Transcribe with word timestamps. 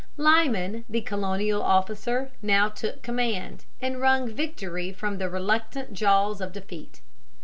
Lyman, 0.17 0.83
the 0.89 1.01
Colonial 1.01 1.61
officer 1.61 2.31
now 2.41 2.69
took 2.69 3.03
command, 3.03 3.65
and 3.79 4.01
wrung 4.01 4.27
victory 4.27 4.91
from 4.91 5.19
the 5.19 5.29
reluctant 5.29 5.93
jaws 5.93 6.41
of 6.41 6.51
defeat. 6.51 7.01